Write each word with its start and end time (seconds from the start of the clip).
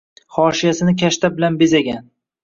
Hoshiyasini 0.35 0.95
kashta 1.01 1.29
bilan 1.35 1.59
bezagan 1.59 2.09